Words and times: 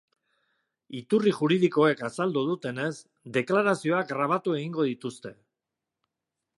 Iturri 0.99 1.33
juridikoek 1.39 2.01
azaldu 2.09 2.43
dutenez, 2.49 2.91
deklarazioak 3.39 4.11
grabatu 4.17 4.59
egingo 4.63 4.91
dituzte. 4.93 5.39